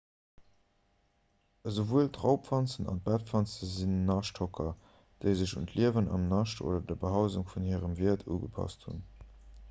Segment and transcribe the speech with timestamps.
[1.71, 4.71] esouwuel d'raubwanzen an d'bettwanze sinn naschthocker
[5.25, 9.05] déi sech un d'liewen am nascht oder der behausung vun hirem wiert ugepasst hunn